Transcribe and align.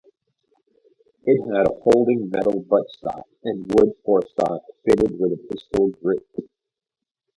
It 1.25 1.55
had 1.55 1.67
a 1.67 1.79
folding 1.83 2.31
metal 2.31 2.59
buttstock 2.63 3.25
and 3.43 3.71
wood 3.71 3.93
forestock 4.03 4.63
fitted 4.83 5.19
with 5.19 5.33
a 5.33 5.37
pistol 5.47 5.89
grip. 5.89 6.25